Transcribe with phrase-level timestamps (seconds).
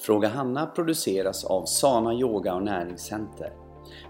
[0.00, 3.52] Fråga Hanna produceras av Sana Yoga och Näringscenter.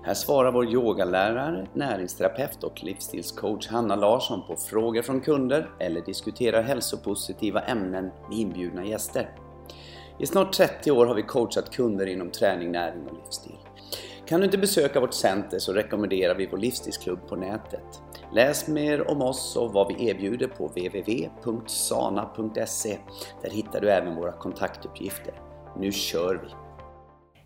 [0.03, 6.63] Här svarar vår yogalärare, näringsterapeut och livsstilscoach Hanna Larsson på frågor från kunder eller diskuterar
[6.63, 9.31] hälsopositiva ämnen med inbjudna gäster.
[10.19, 13.59] I snart 30 år har vi coachat kunder inom träning, näring och livsstil.
[14.27, 18.03] Kan du inte besöka vårt center så rekommenderar vi vår livsstilsklubb på nätet.
[18.35, 21.39] Läs mer om oss och vad vi erbjuder på www.sana.se.
[23.43, 25.46] Där hittar du även våra kontaktuppgifter.
[25.81, 26.49] Nu kör vi!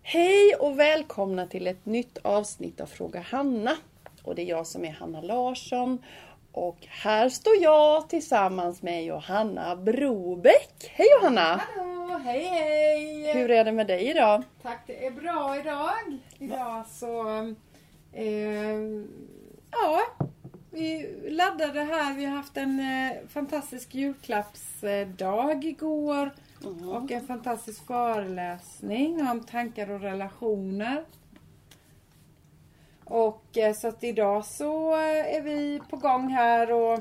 [0.02, 3.76] Hej och välkomna till ett nytt avsnitt av Fråga Hanna.
[4.22, 6.04] Och det är jag som är Hanna Larsson.
[6.52, 10.90] Och här står jag tillsammans med Johanna Brobeck.
[10.90, 11.60] Hej Johanna!
[11.76, 13.32] Hallå, hej hej!
[13.32, 14.42] Hur är det med dig idag?
[14.62, 16.18] Tack, det är bra idag.
[16.38, 17.28] Idag så...
[18.12, 18.78] Eh,
[19.70, 20.00] ja,
[20.70, 22.14] vi laddade här.
[22.14, 26.30] Vi har haft en eh, fantastisk julklappsdag igår.
[26.64, 31.04] Och en fantastisk föreläsning om tankar och relationer.
[33.04, 36.98] Och eh, så att idag så eh, är vi på gång här och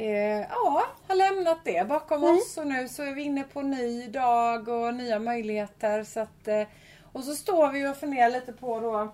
[0.00, 2.36] eh, ja, har lämnat det bakom Mm.
[2.36, 6.04] oss och nu så är vi inne på ny dag och nya möjligheter.
[6.04, 6.62] Så att, eh,
[7.12, 9.12] och så står vi och funderar lite på då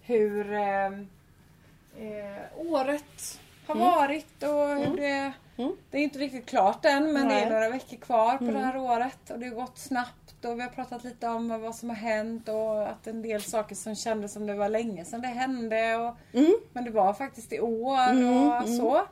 [0.00, 0.90] hur eh,
[2.56, 5.32] året har varit och hur det...
[5.56, 5.76] Mm.
[5.90, 7.42] Det är inte riktigt klart än men det Nej.
[7.42, 10.62] är några veckor kvar på det här året och det har gått snabbt och vi
[10.62, 14.32] har pratat lite om vad som har hänt och att en del saker som kändes
[14.32, 16.52] som det var länge sedan det hände och, Mm.
[16.72, 17.98] men det var faktiskt i år
[18.62, 19.02] och så.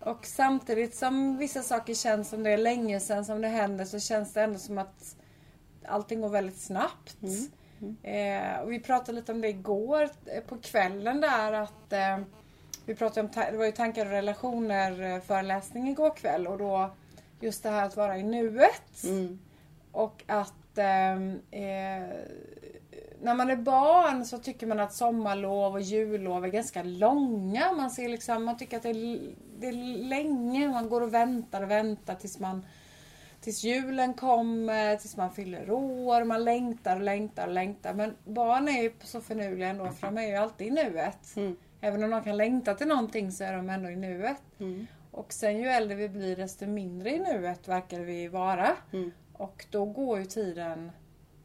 [0.00, 4.00] Och samtidigt som vissa saker känns som det är länge sedan som det händer så
[4.00, 5.16] känns det ändå som att
[5.88, 7.16] allting går väldigt snabbt.
[8.02, 12.18] Eh, och vi pratade lite om det igår eh, på kvällen där att eh,
[12.86, 16.90] vi pratade om, det var ju tankar och relationer eh, föreläsning igår kväll och då
[17.40, 19.04] just det här att vara i nuet.
[19.04, 19.38] Mm.
[19.92, 22.16] Och att ehm, eh,
[23.22, 27.72] när man är barn så tycker man att sommarlov och jullov är ganska långa.
[27.72, 29.20] Man, ser liksom, man tycker att det är,
[29.58, 30.68] det är länge.
[30.68, 32.66] Man går och väntar och väntar tills man
[33.40, 36.24] Tills julen kommer, tills man fyller år.
[36.24, 37.94] Man längtar och längtar och längtar.
[37.94, 41.36] Men barn är ju så finurliga ändå för de är ju alltid i nuet.
[41.36, 41.56] Mm.
[41.80, 44.42] Även om de kan längta till någonting så är de ändå i nuet.
[44.58, 44.86] Mm.
[45.10, 48.76] Och sen ju äldre vi blir desto mindre i nuet verkar vi vara.
[48.92, 49.12] Mm.
[49.32, 50.90] Och då går ju tiden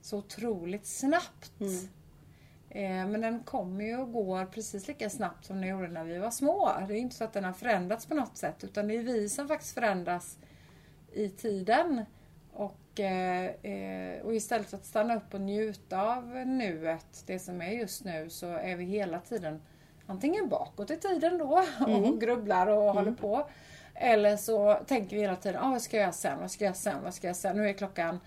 [0.02, 1.52] så otroligt snabbt.
[1.60, 1.88] Mm.
[2.70, 6.18] Eh, men den kommer ju och går precis lika snabbt som den gjorde när vi
[6.18, 6.72] var små.
[6.88, 9.30] Det är inte så att den har förändrats på något sätt utan det är vi
[9.30, 10.38] som faktiskt förändras
[11.14, 12.06] i tiden.
[12.54, 17.62] Och, eh, eh, och istället för att stanna upp och njuta av nuet, det som
[17.62, 19.62] är just nu, så är vi hela tiden
[20.08, 23.48] antingen bakåt i tiden då och grubblar och håller på.
[23.96, 26.70] Eller så tänker vi hela tiden, ah, vad ska jag göra sen, vad ska jag
[26.70, 27.58] göra sen, vad ska jag göra sen?
[27.58, 28.20] Nu är klockan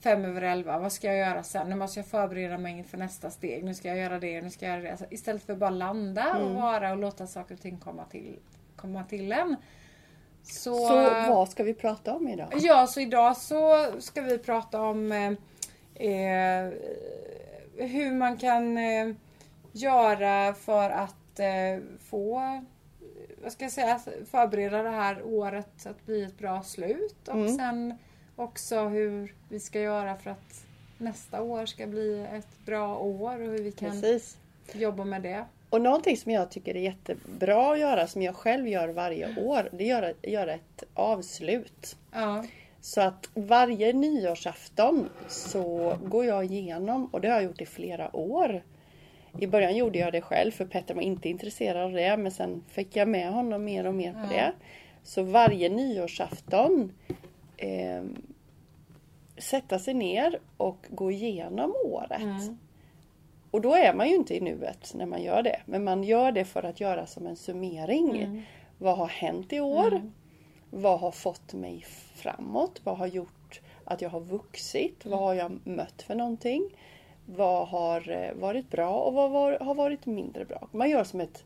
[0.00, 1.68] fem över elva, vad ska jag göra sen?
[1.68, 4.66] Nu måste jag förbereda mig inför nästa steg, nu ska jag göra det, nu ska
[4.66, 4.90] jag göra det.
[4.90, 8.36] Alltså, istället för att bara landa och vara och låta saker och ting komma till,
[8.76, 9.56] komma till en.
[10.42, 10.94] Så, Så
[11.28, 12.48] vad ska vi prata om idag?
[12.54, 15.32] Ja, så idag så ska vi prata om eh,
[16.08, 16.72] eh,
[17.76, 19.14] hur man kan eh,
[19.82, 22.62] göra för att eh, få
[23.42, 24.00] vad ska jag säga,
[24.30, 27.56] förbereda det här året att bli ett bra slut och Mm.
[27.56, 27.94] sen
[28.36, 30.64] också hur vi ska göra för att
[30.98, 34.38] nästa år ska bli ett bra år och hur vi kan Precis.
[34.72, 35.44] jobba med det.
[35.70, 39.68] Och någonting som jag tycker är jättebra att göra, som jag själv gör varje år,
[39.72, 41.96] det är att göra ett avslut.
[42.12, 42.44] Ja,
[42.80, 48.16] Så att varje nyårsafton så går jag igenom, och det har jag gjort i flera
[48.16, 48.62] år.
[49.38, 52.64] I början gjorde jag det själv för Petter var inte intresserad av det men sen
[52.68, 54.52] fick jag med honom mer och mer på det.
[55.02, 56.92] Så varje nyårsafton
[57.56, 58.04] eh,
[59.38, 62.22] sätta sig ner och gå igenom året.
[62.22, 62.58] Mm.
[63.50, 65.60] Och då är man ju inte i nuet när man gör det.
[65.66, 68.22] Men man gör det för att göra som en summering.
[68.22, 68.42] Mm.
[68.78, 70.10] Vad har hänt i år?
[70.70, 72.80] Vad har fått mig framåt?
[72.84, 75.06] Vad har gjort att jag har vuxit?
[75.06, 76.70] Vad har jag mött för någonting?
[77.26, 80.68] Vad har eh, varit bra och vad var, har varit mindre bra?
[80.72, 81.44] Man gör som ett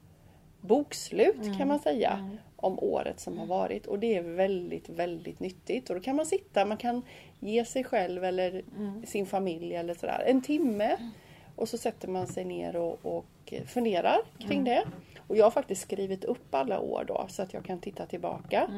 [0.61, 5.91] bokslut kan man säga om året som har varit och det är väldigt, väldigt nyttigt.
[5.91, 7.03] Och då kan man sitta, man kan
[7.41, 8.62] ge sig själv eller
[9.06, 10.97] sin familj eller sådär en timme
[11.56, 14.85] och så sätter man sig ner och, och funderar kring det.
[15.27, 18.71] Och jag har faktiskt skrivit upp alla år då så att jag kan titta tillbaka.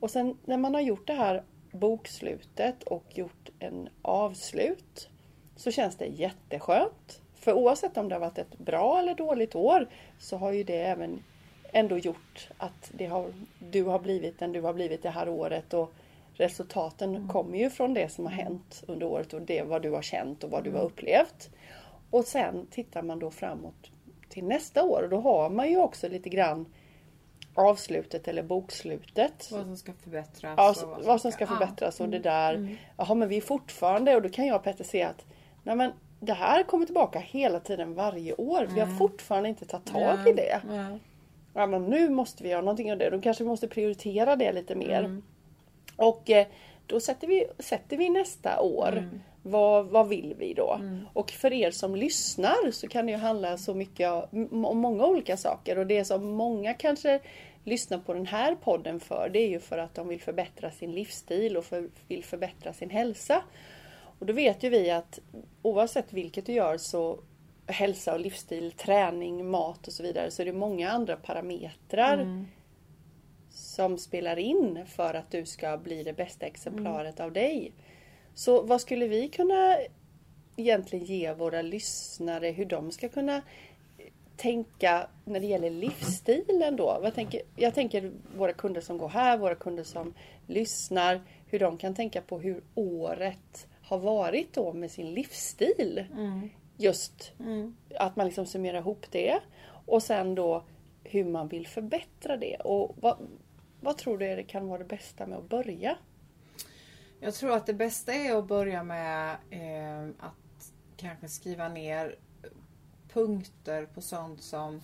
[0.00, 1.42] Och sen när man har gjort det här
[1.72, 5.10] bokslutet och gjort en avslut
[5.58, 7.20] så känns det jätteskönt.
[7.34, 9.88] För oavsett om det har varit ett bra eller dåligt år
[10.18, 11.22] så har ju det även
[11.72, 15.74] ändå gjort att det har, du har blivit den du har blivit det här året
[15.74, 15.92] och
[16.34, 20.02] resultaten kommer ju från det som har hänt under året och det vad du har
[20.02, 21.50] känt och vad du har upplevt.
[22.10, 23.90] Och sen tittar man då framåt
[24.28, 26.66] till nästa år och då har man ju också lite grann
[27.54, 29.48] avslutet eller bokslutet.
[29.52, 30.54] Vad som ska förbättras.
[30.56, 32.78] Ja, och vad, vad som ska förbättras och det där.
[32.96, 35.24] Jaha men vi är fortfarande och då kan jag och Petter se att
[35.68, 38.68] nej men det här kommer tillbaka hela tiden varje år.
[38.74, 40.60] Vi har fortfarande inte tagit tag i det.
[40.68, 40.98] Ja.
[41.54, 43.10] Ja men nu måste vi göra någonting av det.
[43.10, 45.22] Då kanske vi måste prioritera det lite mer.
[45.96, 46.46] Och eh,
[46.86, 48.92] då sätter vi, sätter vi nästa år.
[49.42, 50.80] Vad, vad vill vi då?
[51.12, 55.06] Och för er som lyssnar så kan det ju handla så mycket om om många
[55.06, 55.78] olika saker.
[55.78, 57.20] Och det som många kanske
[57.64, 60.92] lyssnar på den här podden för det är ju för att de vill förbättra sin
[60.92, 63.42] livsstil och för, vill förbättra sin hälsa.
[64.18, 65.18] Och då vet ju vi att
[65.62, 67.20] oavsett vilket du gör så
[67.66, 72.44] hälsa och livsstil, träning, mat och så vidare så är det många andra parametrar
[73.50, 77.72] som spelar in för att du ska bli det bästa exemplaret av dig.
[78.34, 79.76] Så vad skulle vi kunna
[80.56, 83.42] egentligen ge våra lyssnare hur de ska kunna
[84.36, 86.98] tänka när det gäller livsstilen då?
[87.02, 90.14] Vad tänker, jag tänker våra kunder som går här, våra kunder som
[90.46, 96.04] lyssnar, hur de kan tänka på hur året har varit då med sin livsstil.
[96.76, 97.32] Just
[97.98, 99.40] att man liksom summerar ihop det
[99.86, 100.64] och sen då
[101.04, 102.56] hur man vill förbättra det.
[102.56, 103.18] Och vad,
[103.80, 105.96] vad tror du är det kan vara det bästa med att börja?
[107.20, 112.16] Jag tror att det bästa är att börja med eh, att kanske skriva ner
[113.12, 114.80] punkter på sånt som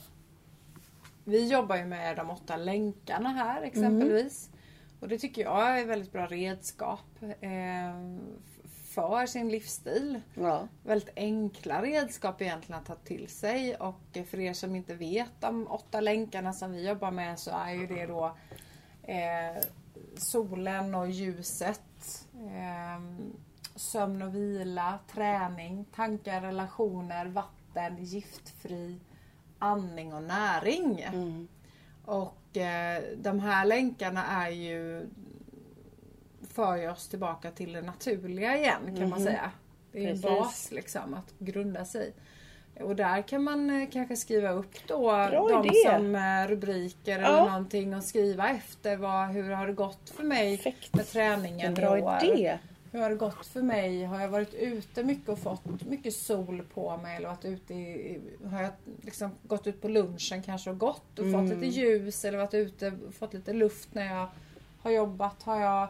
[1.24, 4.50] vi jobbar ju med de åtta länkarna här exempelvis.
[5.00, 7.94] Och det tycker jag är väldigt bra redskap eh,
[8.94, 10.20] för sin livsstil.
[10.34, 10.68] Ja.
[10.82, 13.76] Väldigt enkla redskap egentligen att ta till sig.
[13.76, 17.72] Och för er som inte vet de åtta länkarna som vi jobbar med så är
[17.72, 18.36] ju det då
[19.02, 19.62] eh,
[20.16, 22.26] solen och ljuset.
[22.34, 23.02] Eh,
[23.76, 29.00] sömn och vila, träning, tankar, relationer, vatten, giftfri,
[29.58, 31.04] andning och näring.
[32.04, 35.08] Och eh, de här länkarna är ju
[36.54, 39.50] för oss tillbaka till det naturliga igen kan man säga.
[39.92, 40.22] Det är en Precis.
[40.22, 42.12] bas liksom att grunda sig.
[42.80, 45.74] Och där kan man eh, kanske skriva upp då Bra de idé.
[45.90, 47.26] som eh, rubriker Ja.
[47.26, 50.94] eller någonting och skriva efter vad, hur har det gått för mig Perfekt.
[50.94, 52.18] med träningen En bra i år?
[52.24, 52.58] idé.
[52.92, 54.04] Hur har det gått för mig?
[54.04, 57.16] Har jag varit ute mycket och fått mycket sol på mig?
[57.16, 58.20] Eller varit ute i,
[58.50, 58.70] har jag
[59.02, 62.24] liksom gått ut på lunchen kanske och gått och fått lite ljus?
[62.24, 64.28] Eller varit ute och fått lite luft när jag
[64.82, 65.42] har jobbat?
[65.42, 65.88] Har jag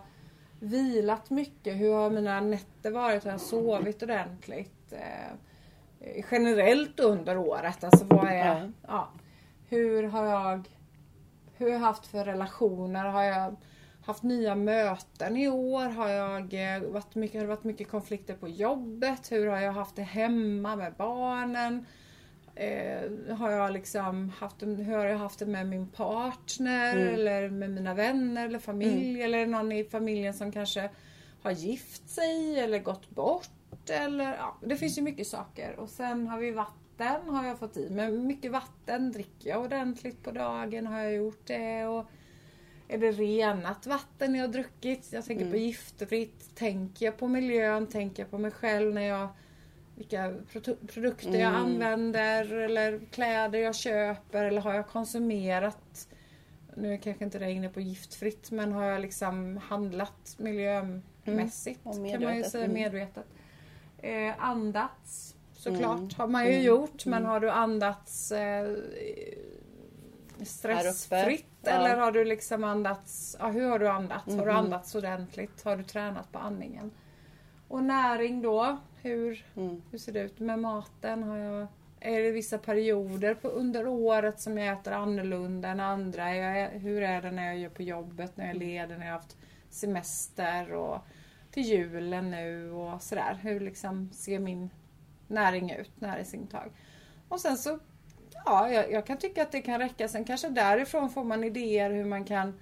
[0.61, 1.77] vilat mycket?
[1.77, 3.25] Hur har mina nätter varit?
[3.25, 4.93] Har jag sovit ordentligt?
[4.93, 7.85] Eh, generellt under året.
[7.85, 8.47] Alltså vad är...
[8.47, 8.71] Ja.
[8.87, 9.09] Ja.
[9.69, 10.69] Hur har jag
[11.57, 13.05] hur har jag haft för relationer?
[13.05, 13.57] Har jag
[14.05, 15.85] haft nya möten i år?
[15.85, 19.33] Har, jag eh, varit mycket, har det varit mycket konflikter på jobbet?
[19.33, 21.87] Hur har jag haft det hemma med barnen?
[22.57, 27.49] Eh, har jag liksom haft, det- hur har jag haft det med min partner eller
[27.51, 29.23] med mina vänner eller familj?
[29.23, 30.91] Eller är det någon i familjen som kanske
[31.43, 33.51] har gift sig eller gått bort?
[33.91, 35.77] Eller, ja, det finns ju mycket saker.
[35.79, 38.13] Och sen har vi vatten har jag fått i mig.
[38.13, 40.87] Mycket vatten dricker jag ordentligt på dagen.
[40.87, 41.87] Har jag gjort det?
[41.87, 42.07] Och
[42.89, 45.09] är det renat vatten jag har druckit?
[45.13, 46.55] Jag tänker på giftfritt.
[46.55, 47.87] Tänker jag på miljön?
[47.87, 49.29] Tänker jag på mig själv när jag
[49.95, 56.09] vilka produ- produkter jag använder eller kläder jag köper eller har jag konsumerat
[56.77, 61.95] nu kanske inte det är inne på giftfritt men har jag liksom handlat miljömässigt Och
[62.11, 62.75] kan man ju säga mm.
[62.75, 63.25] medvetet.
[63.99, 66.11] Eh, andats såklart Mm.
[66.17, 68.77] har man ju gjort men har du andats eh,
[70.43, 71.71] stressfritt Ja.
[71.71, 74.27] eller har du liksom andats, ja, hur har du andats?
[74.37, 74.57] Har du Mhm.
[74.65, 75.65] andats ordentligt?
[75.65, 76.91] Har du tränat på andningen?
[77.75, 79.83] Och näring då, hur, Mm.
[79.91, 81.23] hur ser det ut med maten?
[81.23, 81.67] Har jag,
[82.01, 86.29] är det vissa perioder på, under året som jag äter annorlunda än andra?
[86.29, 89.13] Är jag, hur är det när jag gör på jobbet, när jag leder, när jag
[89.13, 89.37] har haft
[89.71, 90.99] semester och
[91.51, 93.39] till julen nu och sådär.
[93.43, 94.71] Hur liksom ser min
[95.29, 96.71] näring ut, näringsintag?
[97.29, 97.79] Och sen så,
[98.45, 100.09] ja, jag, jag kan tycka att det kan räcka.
[100.09, 102.61] Sen kanske därifrån får man idéer hur man kan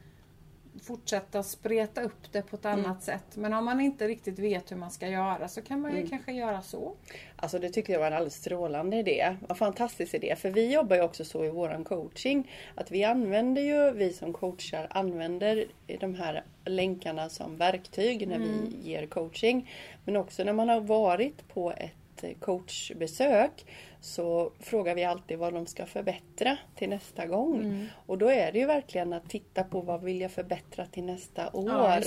[0.82, 3.36] fortsätta spreta upp det på ett annat sätt.
[3.36, 6.32] Men om man inte riktigt vet hur man ska göra så kan man ju kanske
[6.32, 6.94] göra så.
[7.36, 9.36] Alltså det tyckte jag var en alldeles strålande idé.
[9.48, 10.36] En fantastisk idé.
[10.36, 12.50] För vi jobbar ju också så i våran coaching.
[12.74, 15.66] Att vi använder ju, vi som coachar använder
[16.00, 19.70] de här länkarna som verktyg när vi ger coaching.
[20.04, 23.64] Men också när man har varit på ett coachbesök.
[24.02, 27.60] Så frågar vi alltid vad de ska förbättra till nästa gång.
[27.60, 27.86] Mm.
[28.06, 31.50] Och då är det ju verkligen att titta på vad vill jag förbättra till nästa
[31.52, 31.68] år.
[31.68, 32.00] Ja,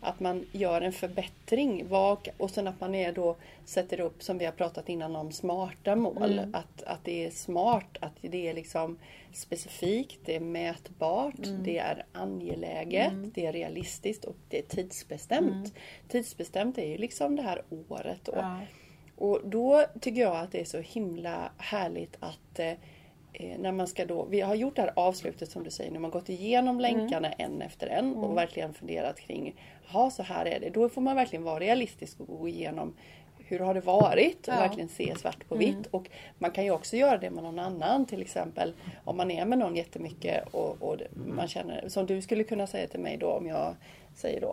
[0.00, 1.86] att man gör en förbättring.
[2.36, 5.96] Och sen att man är då, sätter upp, som vi har pratat innan om, smarta
[5.96, 6.38] mål.
[6.38, 6.54] Mm.
[6.54, 8.98] Att, att det är smart, att det är liksom
[9.32, 11.62] specifikt, det är mätbart, Mm.
[11.62, 15.74] det är angeläget, det är realistiskt och det är tidsbestämt.
[16.08, 18.28] Tidsbestämt är ju liksom det här året.
[18.28, 18.40] Mm.
[18.44, 18.60] Ja.
[19.22, 22.70] Och då tycker jag att det är så himla härligt att eh,
[23.32, 26.00] eh, när man ska då, vi har gjort det här avslutet som du säger, när
[26.00, 26.98] man gått igenom Mm.
[26.98, 29.54] länkarna en efter en och verkligen funderat kring,
[29.92, 30.70] ja så här är det.
[30.70, 32.94] Då får man verkligen vara realistisk och gå igenom
[33.52, 34.58] hur har det varit och Ja.
[34.58, 35.86] verkligen se svart på vitt.
[35.90, 38.06] Och man kan ju också göra det med någon annan.
[38.06, 38.72] Till exempel
[39.04, 42.86] om man är med någon jättemycket och, och man känner, som du skulle kunna säga
[42.86, 43.74] till mig då om jag
[44.14, 44.48] säger då,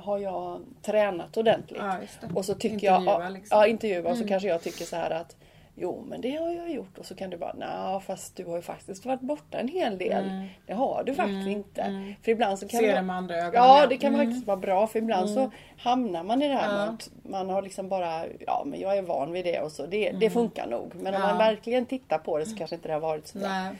[0.00, 1.80] har jag tränat ordentligt?
[1.82, 1.98] Ja.
[2.34, 3.58] Och så tycker Intervjua, jag, ja, liksom.
[3.58, 5.36] ja intervjua och så kanske jag tycker så här att
[5.74, 8.56] Jo men det har jag gjort och så kan du bara nej fast du har
[8.56, 10.24] ju faktiskt varit borta en hel del.
[10.66, 12.14] Det har du faktiskt inte.
[12.22, 13.54] För ibland så kan Se det det vara- med andra ögon.
[13.54, 16.78] Ja det kan faktiskt vara bra för ibland så hamnar man i det här Ja.
[16.78, 19.86] med att man har liksom bara Ja men jag är van vid det och så
[19.86, 20.92] det, det funkar nog.
[20.94, 21.28] Men om Ja.
[21.28, 23.48] man verkligen tittar på det så kanske inte det har varit så bra.
[23.48, 23.72] Nej.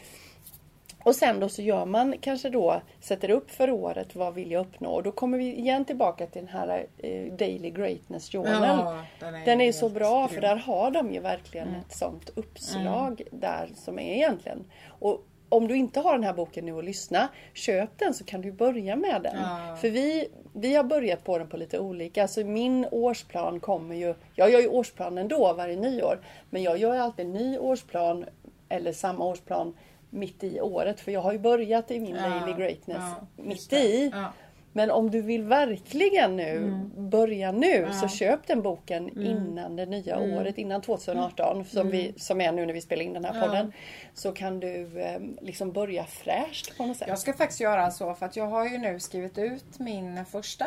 [1.04, 4.60] Och sen då så gör man kanske då, sätter upp för året, vad vill jag
[4.60, 4.90] uppnå?
[4.90, 8.62] Och då kommer vi igen tillbaka till den här eh, Daily Greatness Journal.
[8.78, 10.42] Ja, den är, Den är så bra för grym.
[10.42, 11.80] där har de ju verkligen Mm.
[11.80, 14.64] ett sånt uppslag där som är egentligen.
[14.88, 18.40] Och om du inte har den här boken nu och lyssna, köp den så kan
[18.40, 19.36] du börja med den.
[19.42, 19.76] Ja.
[19.80, 22.22] För vi, vi har börjat på den på lite olika.
[22.22, 26.18] Alltså min årsplan kommer ju, jag gör ju årsplan ändå varje nyår.
[26.50, 28.24] Men jag gör alltid en ny årsplan
[28.68, 29.76] eller samma årsplan
[30.12, 31.00] mitt i året.
[31.00, 33.76] För jag har ju börjat i min Ja, Daily Greatness ja, mitt det.
[33.76, 34.10] i.
[34.12, 34.32] Ja.
[34.74, 37.92] Men om du vill verkligen nu börja nu Mm.
[37.92, 42.66] Så köp den boken innan det nya året, innan 2018 som, vi, som är nu
[42.66, 43.48] när vi spelar in den här Mm.
[43.48, 43.72] Podden.
[44.14, 47.08] Så kan du eh, liksom börja fräscht på något sätt.
[47.08, 50.66] Jag ska faktiskt göra så för att jag har ju nu skrivit ut min första.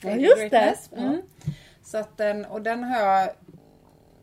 [0.00, 0.48] Ja, just det.
[0.48, 0.90] Greatness.
[0.96, 1.22] Mm.
[1.82, 3.28] Så att den, och den har jag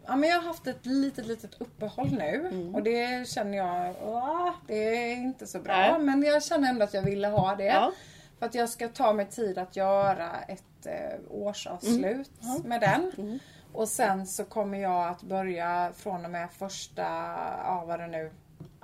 [0.07, 2.75] Ja men jag har haft ett litet litet uppehåll nu Mm.
[2.75, 4.73] och det känner jag, åh, det
[5.11, 5.73] är inte så bra.
[5.77, 5.99] Nej.
[5.99, 7.63] Men jag känner ändå att jag ville ha det.
[7.65, 7.91] Ja.
[8.39, 12.61] För att jag ska ta mig tid att göra ett eh, årsavslut Mm.
[12.65, 13.39] med den.
[13.73, 17.01] Och sen så kommer jag att börja från och med första,
[17.63, 18.31] ja vad det nu,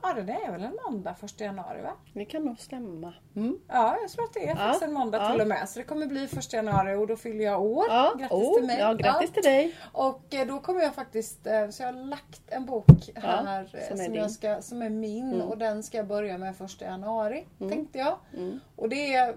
[0.03, 1.91] ja det är väl en måndag första januari va?
[2.13, 3.13] Det kan nog stämma.
[3.35, 3.59] Mm.
[3.67, 5.31] Ja, jag tror att det är faktiskt en måndag ja.
[5.31, 5.69] till och med.
[5.69, 7.85] Så det kommer bli första januari och då fyller jag år.
[7.89, 8.79] Ja, Grattis oh, till mig.
[8.79, 9.75] Ja, grattis till dig.
[9.91, 13.87] Och eh, då kommer jag faktiskt, eh, så jag har lagt en bok här eh,
[13.87, 17.47] som som, är ska, som är min och den ska jag börja med första januari.
[17.59, 17.71] Mm.
[17.71, 18.17] Tänkte jag.
[18.75, 19.35] Och det är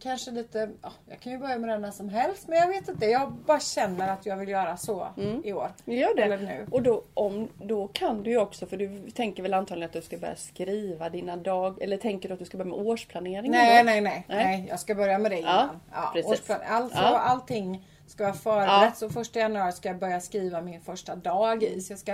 [0.00, 2.88] kanske lite, ja, jag kan ju börja med den när som helst men jag vet
[2.88, 3.06] inte.
[3.06, 5.08] Jag bara känner att jag vill göra så
[5.44, 5.68] i år.
[5.84, 6.22] Gör det.
[6.22, 6.66] Eller nu.
[6.70, 10.02] Och då, om, då kan du ju också, för du tänker väl antagligen att du
[10.02, 13.84] ska börja skriva dina dag eller tänker du att du ska börja med årsplaneringen Nej,
[13.84, 14.44] nej, nej, Nej.
[14.44, 14.66] nej.
[14.68, 15.80] Jag ska börja med det Ja, innan.
[15.92, 16.58] Ja, årsplan.
[16.68, 17.18] Alltså, Ja.
[17.18, 18.96] Allting ska vara förberett.
[18.96, 21.80] Så första januari ska jag börja skriva min första dag i.
[21.80, 22.12] Så jag ska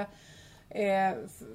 [0.71, 1.13] eh,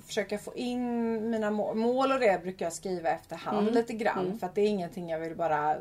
[0.07, 3.73] försöka få in mina må- mål och det brukar jag skriva efterhand Mm.
[3.73, 4.39] lite grann.
[4.39, 5.75] För att det är ingenting jag vill bara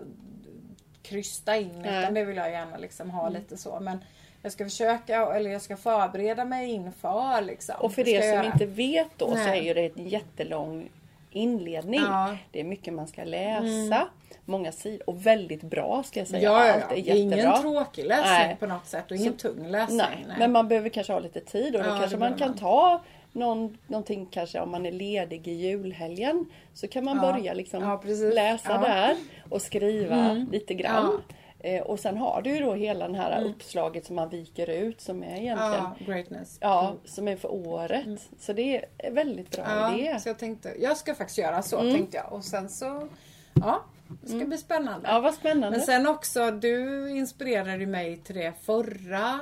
[1.02, 1.69] krysta in.
[1.69, 1.88] Nej.
[1.88, 2.00] Mm.
[2.00, 3.80] Utan det vill jag gärna liksom ha lite så.
[3.80, 3.99] Men
[4.42, 7.75] jag ska försöka, eller jag ska förbereda mig inför liksom.
[7.78, 8.47] Och för er som göra.
[8.47, 9.59] inte vet då så Nej.
[9.59, 10.88] är ju det en jättelång
[11.30, 12.00] inledning.
[12.00, 12.25] Ja.
[12.25, 12.38] Mm.
[12.50, 14.09] Det är mycket man ska läsa.
[14.44, 15.09] Många sidor.
[15.11, 16.42] Och väldigt bra ska jag säga.
[16.42, 16.97] Ja, ja, Allt ja.
[16.97, 17.59] är Det är ingen jättebra.
[17.59, 18.56] tråkig läsning Nej.
[18.61, 19.99] på något sätt och ingen tung läsning.
[19.99, 22.49] Nej, men man behöver kanske ha lite tid och då Ja, kanske det man kan
[22.49, 22.59] man.
[22.59, 26.47] ta någon, någonting kanske om man är ledig i julhelgen.
[26.75, 27.32] Så kan man Ja.
[27.32, 28.02] börja liksom Ja,
[28.35, 28.70] läsa.
[28.75, 28.82] Mm.
[28.82, 29.16] där
[29.50, 31.23] och skriva lite grann.
[31.62, 35.00] Eh, och sen har du ju då hela den här uppslaget som man viker ut
[35.00, 36.59] som är egentligen Ja, greatness.
[36.61, 38.20] Ja, som är för året.
[38.38, 40.18] Så det är väldigt bra Ja, idé.
[40.20, 41.94] så jag tänkte, jag ska faktiskt göra så Mm.
[41.94, 42.32] tänkte jag.
[42.32, 43.09] Och sen så,
[43.54, 43.82] ja,
[44.23, 45.09] det ska bli spännande.
[45.09, 45.71] Ja, vad spännande.
[45.79, 49.40] Men sen också, du inspirerade mig till det förra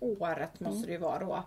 [0.00, 0.86] året måste Mm.
[0.86, 1.44] det ju vara då.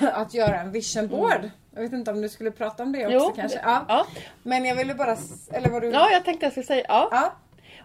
[0.12, 1.50] att göra en vision board.
[1.74, 3.22] Jag vet inte om du skulle prata om det också Mm.
[3.28, 3.60] Jo, kanske?
[3.64, 3.84] Ja.
[3.88, 4.06] ja.
[4.42, 5.16] Men jag ville bara,
[5.52, 5.88] eller vad du...
[5.90, 7.08] Ja, jag tänkte jag skulle säga ja.
[7.10, 7.32] ja.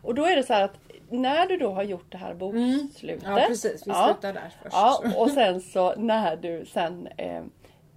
[0.01, 0.73] Och då är det så här att
[1.09, 3.23] när du då har gjort det här bokslutet.
[3.25, 3.87] Ja, precis.
[3.87, 4.73] Vi ja, slutar där först.
[4.75, 7.43] Ja, och sen så när du sen eh,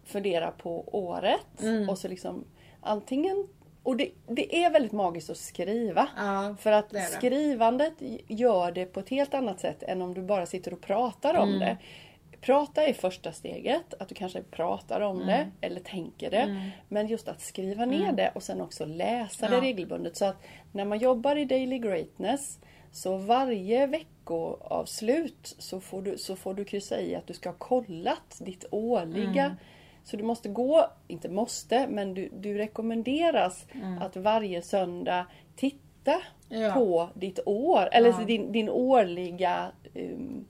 [0.04, 1.88] funderar på året Mm.
[1.88, 2.44] och så liksom
[2.80, 3.46] antingen
[3.82, 6.08] och det, det är väldigt magiskt att skriva.
[6.16, 7.04] Ja, för att det det.
[7.04, 7.94] skrivandet
[8.28, 11.58] gör det på ett helt annat sätt än om du bara sitter och pratar om
[11.58, 11.76] det.
[12.40, 16.70] Prata är första steget, att du kanske pratar om det eller tänker det.
[16.88, 19.60] Men just att skriva ner det och sen också läsa det Ja.
[19.62, 20.16] regelbundet.
[20.16, 20.36] Så att
[20.72, 22.58] när man jobbar i Daily Greatness
[22.94, 27.56] Så varje veckoavslut så får, du, så får du kryssa i att du ska ha
[27.58, 29.56] kollat ditt årliga.
[30.02, 30.06] Mm.
[30.06, 33.66] Så du måste gå, inte måste, men du, du rekommenderas
[34.00, 35.78] att varje söndag titta
[36.50, 36.62] Mm.
[36.62, 36.72] Ja.
[36.74, 37.88] på ditt år.
[37.92, 38.20] Eller Ja.
[38.26, 40.44] din, din årliga um,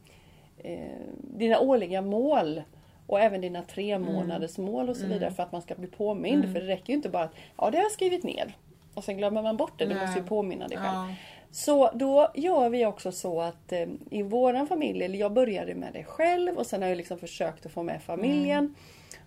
[0.59, 0.79] eh,
[1.19, 2.63] dina årliga mål.
[3.07, 4.13] Och även dina tre Mm.
[4.13, 6.45] månaders mål och så vidare för att man ska bli påmind.
[6.53, 8.57] För det räcker ju inte bara att ja det har jag skrivit ner.
[8.95, 9.85] Och sen glömmer man bort det.
[9.87, 10.03] Du Nej.
[10.07, 10.89] måste ju påminna dig själv.
[10.95, 11.15] Ja.
[11.51, 15.93] Så då gör vi också så att eh, i våran familj, eller jag började med
[15.93, 18.75] det själv och sen har jag liksom försökt att få med familjen.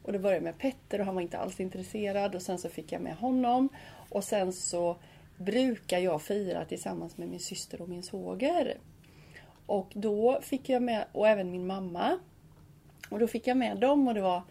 [0.05, 2.91] Och då började med Petter och han var inte alls intresserad och sen så fick
[2.91, 3.69] jag med honom.
[4.09, 4.97] Och sen så
[5.38, 8.77] brukar jag fira tillsammans med min syster och min svåger.
[9.65, 12.19] Och då fick jag med, och även min mamma.
[13.09, 14.41] Och då fick jag med dem och det var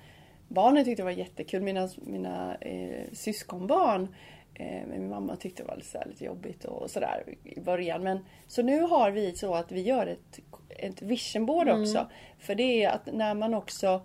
[0.49, 4.14] Barnen tyckte det var jättekul, mina, mina eh, syskonbarn.
[4.54, 8.02] Eh, men min mamma tyckte det var lite, lite jobbigt och sådär i början.
[8.02, 12.06] Men, så nu har vi så att vi gör ett, ett vision board också.
[12.38, 14.00] För det är att när man också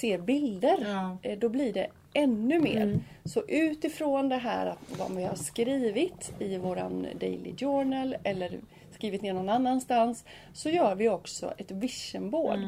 [0.00, 1.16] ser bilder, Ja.
[1.22, 3.00] eh, då blir det ännu mer.
[3.24, 8.60] Så utifrån det här att vad vi har skrivit i våran daily journal eller
[8.90, 12.58] skrivit ner någon annanstans så gör vi också ett vision board.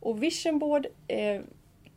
[0.00, 1.40] Och vision board eh,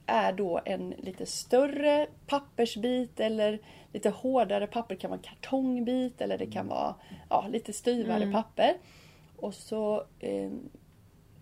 [0.06, 3.60] är då en lite större pappersbit eller
[3.94, 4.96] lite hårdare papper.
[4.96, 6.96] Det kan vara kartongbit eller det kan vara
[7.30, 8.74] ja, lite styvare papper.
[9.38, 10.50] Och så eh,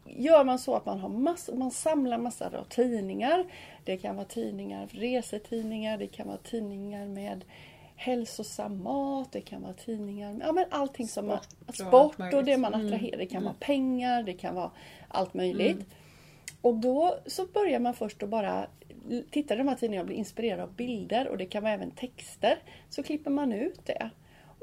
[0.06, 3.46] gör man så att man, har mass, man samlar massor av tidningar.
[3.84, 7.46] Det kan vara tidningar, resetidningar, det kan vara tidningar med
[7.96, 12.46] hälsosam mat, det kan vara tidningar med ja, men allting som man, Sport och sport
[12.46, 12.86] det man Mm.
[12.88, 13.18] attraherar.
[13.18, 14.72] Det kan vara pengar, det kan vara
[15.08, 15.78] allt möjligt.
[16.62, 18.68] Och då så börjar man först att bara
[19.32, 21.92] titta i de här tidningarna och bli inspirerad av bilder och det kan vara även
[21.92, 22.58] texter.
[22.90, 24.10] Så klipper man ut det.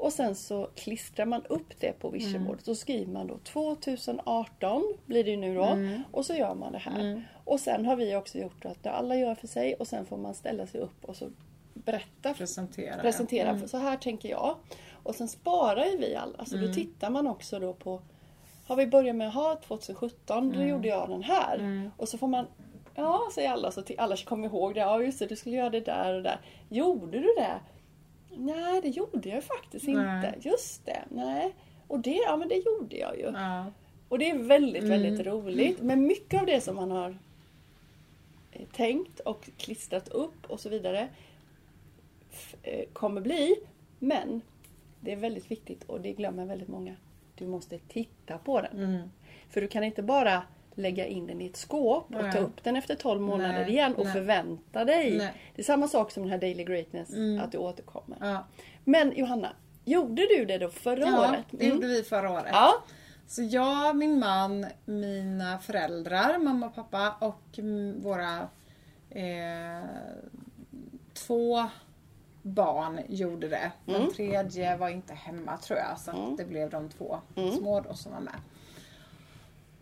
[0.01, 2.65] Och sen så klistrar man upp det på visionboardet.
[2.65, 5.77] Så skriver man då 2018 blir det ju nu då.
[6.11, 7.23] Och så gör man det här.
[7.43, 10.33] Och sen har vi också gjort att alla gör för sig och sen får man
[10.33, 11.29] ställa sig upp och så
[11.73, 13.01] berätta Presentera.
[13.01, 13.49] presentera.
[13.49, 13.61] Mm.
[13.61, 14.55] För så här tänker jag.
[15.03, 16.45] Och sen sparar vi alla.
[16.45, 16.67] Så Mm.
[16.67, 18.01] då tittar man också då på
[18.67, 20.57] Har vi börjat med att ha 2017, Mm.
[20.57, 21.91] då gjorde jag den här.
[21.97, 22.45] Och så får man
[22.95, 23.71] Ja, säger alla.
[23.71, 24.79] Så till, alla kommer ihåg det.
[24.79, 25.25] Ja, just det.
[25.25, 26.39] Du skulle göra det där och där.
[26.69, 27.59] Gjorde du det?
[28.35, 30.15] Nej, det gjorde jag faktiskt Nej.
[30.25, 30.49] inte.
[30.49, 31.03] Just det.
[31.09, 31.55] Nej.
[31.87, 33.23] Och det, ja men det gjorde jag ju.
[33.33, 33.65] Ja.
[34.09, 35.01] Och det är väldigt, Mm.
[35.01, 35.81] väldigt roligt.
[35.81, 37.17] Men mycket av det som man har
[38.51, 41.07] eh, tänkt och klistrat upp och så vidare
[42.63, 43.55] eh, kommer bli.
[43.99, 44.41] Men
[44.99, 46.95] det är väldigt viktigt och det glömmer väldigt många.
[47.35, 48.83] Du måste titta på den.
[48.83, 49.09] Mm.
[49.49, 50.43] För du kan inte bara
[50.75, 52.31] lägga in den i ett skåp och Nej.
[52.31, 54.13] ta upp den efter 12 månader Nej, igen och nej.
[54.13, 55.17] förvänta dig.
[55.55, 57.41] Det är samma sak som den här Daily Greatness, Mm.
[57.43, 58.17] att du återkommer.
[58.21, 58.47] Ja.
[58.83, 59.49] Men Johanna,
[59.85, 61.45] gjorde du det då förra ja, året?
[61.51, 62.45] det gjorde vi förra året.
[62.51, 62.73] Ja.
[63.27, 68.37] Så jag, min man, mina föräldrar, mamma och pappa och mm, våra
[69.09, 69.85] eh,
[71.13, 71.65] två
[72.41, 73.71] barn gjorde det.
[73.85, 74.11] Den Mm.
[74.13, 77.51] tredje var inte hemma tror jag så att det blev de två Mm.
[77.51, 78.33] små då som var med.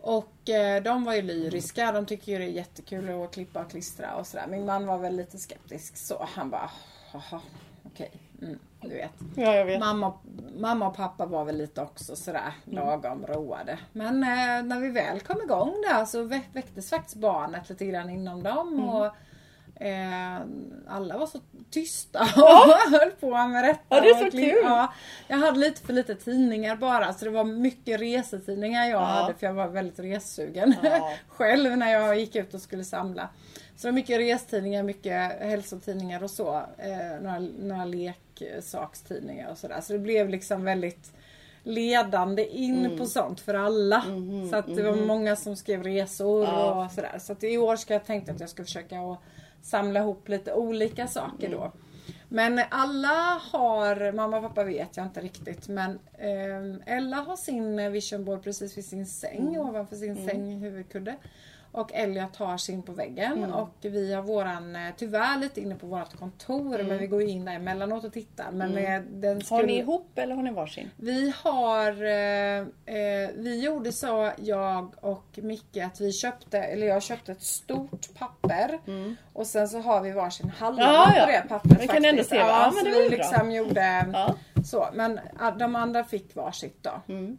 [0.02, 1.92] Och eh, de var ju lyriska.
[1.92, 4.46] De tycker ju det är jättekul att klippa och klistra och sådär.
[4.46, 6.26] Min man var väl lite skeptisk så.
[6.34, 6.70] Han bara,
[7.12, 7.40] jaha,
[7.86, 8.10] okej.
[8.42, 9.10] Mm, du vet.
[9.36, 9.80] ja, vet.
[9.80, 10.12] Mamma,
[10.58, 13.78] mamma och pappa var väl lite också sådär lagom roade.
[13.92, 18.10] Men eh, när vi väl kom igång där så vä- väcktes faktiskt barnet lite grann
[18.10, 18.88] inom dem.
[18.88, 19.06] Och,
[19.80, 20.40] eh,
[20.88, 21.40] alla var så
[21.70, 23.80] tysta och höll på med detta.
[23.88, 24.60] Ja, det är så kul.
[24.62, 24.92] Ja,
[25.28, 29.04] jag hade lite för lite tidningar bara så det var mycket resetidningar jag Ja.
[29.04, 31.10] hade för jag var väldigt ressugen Ja.
[31.28, 33.28] själv när jag gick ut och skulle samla.
[33.76, 36.54] Så det var mycket restidningar, mycket hälsotidningar och så.
[36.78, 39.80] Eh, några, några leksakstidningar och sådär.
[39.80, 41.12] Så det blev liksom väldigt
[41.62, 42.98] ledande in Mm.
[42.98, 44.04] på sånt för alla.
[44.08, 46.84] Mhm, så att det var många som skrev resor Ja.
[46.84, 47.18] och sådär.
[47.18, 49.18] Så att i år ska jag tänka att jag ska försöka att
[49.62, 51.58] samla ihop lite olika saker Mm.
[51.60, 51.72] då.
[52.28, 57.92] Men alla har, mamma och pappa vet jag inte riktigt men eh, Ella har sin
[57.92, 59.60] vision board precis vid sin säng Mm.
[59.60, 61.16] ovanför sin säng huvudkudde.
[61.72, 63.50] Och Elliot har sin på väggen Mm.
[63.52, 67.44] och vi har våran, eh, tyvärr lite inne på vårt kontor men vi går in
[67.44, 68.50] där emellanåt och tittar.
[68.52, 69.34] Men eh, den Mm.
[69.36, 69.66] Har skulle...
[69.66, 70.90] ni ihop eller har ni varsin?
[70.96, 72.58] Vi har, eh,
[72.96, 78.14] eh, vi gjorde så jag och Micke att vi köpte, eller jag köpte ett stort
[78.18, 78.78] papper
[79.32, 80.94] och sen så har vi varsin halva Mm.
[80.94, 81.24] Ja, ja.
[81.26, 83.16] på det pappret Vi kan ändå se, ja, men så det var vi ju bra.
[83.18, 84.34] liksom gjorde Ja.
[84.64, 84.88] så.
[84.94, 85.20] Men
[85.58, 87.12] de andra fick varsitt då.
[87.12, 87.38] Mm.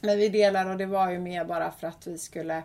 [0.00, 2.62] Men vi delar och det var ju mer bara för att vi skulle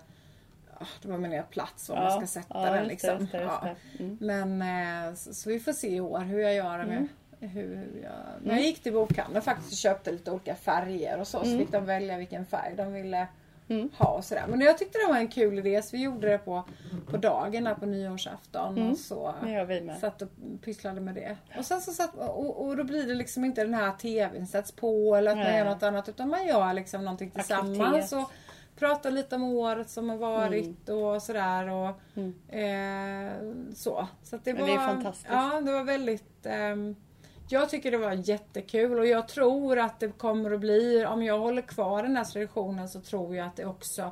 [1.02, 3.20] det var mer plats om man ska sätta ja, den just det, liksom.
[3.20, 3.68] just det, just Ja.
[3.98, 4.04] det.
[4.04, 4.18] Mm.
[4.22, 4.62] Men
[5.08, 7.08] eh, så, så vi får se i år hur jag gör med
[7.40, 8.12] hur jag...
[8.42, 11.40] Men jag gick till bokhandeln faktiskt och köpte lite olika färger och så.
[11.40, 13.28] Så fick de välja vilken färg de ville
[13.98, 14.46] ha och sådär.
[14.48, 16.64] Men jag tyckte det var en kul idé så vi gjorde det på,
[17.08, 18.90] på dagen där på nyårsafton.
[18.92, 19.98] Och så Det med.
[19.98, 20.28] satt och
[20.62, 21.38] pysslade med det.
[21.58, 24.72] Och sen så satt, och, och då blir det liksom inte den här tvn sätts
[24.72, 25.58] på eller att man Nej.
[25.58, 27.80] gör något annat utan man gör liksom någonting tillsammans.
[27.80, 28.12] Aktivitet.
[28.14, 28.32] Och
[28.82, 31.70] pratar lite om året som har varit och sådär.
[31.70, 31.90] Och,
[32.56, 33.32] eh,
[33.76, 34.08] så.
[34.24, 35.28] så det, var, det är fantastiskt.
[35.32, 36.96] Ja, det var väldigt ehm,
[37.50, 41.40] jag tycker det var jättekul och jag tror att det kommer att bli, om jag
[41.40, 44.12] håller kvar den här traditionen så tror jag att det också,